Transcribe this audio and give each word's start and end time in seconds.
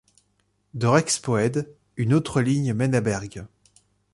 De 0.73 0.87
Rexpoëde, 0.87 1.75
une 1.95 2.15
autre 2.15 2.41
ligne 2.41 2.73
mène 2.73 2.95
à 2.95 3.01
Bergues. 3.01 3.45